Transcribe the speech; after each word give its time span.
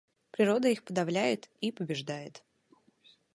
Природа 0.31 0.67
их 0.67 0.83
подавляет 0.83 1.51
и 1.61 1.71
побеждает. 1.71 2.43